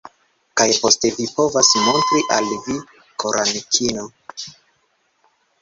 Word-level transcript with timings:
Kaj 0.61 0.65
poste 0.85 1.11
vi 1.17 1.27
povas 1.35 1.69
montri 1.89 2.23
al 2.37 2.49
via 2.65 2.81
koramikino. 3.25 4.11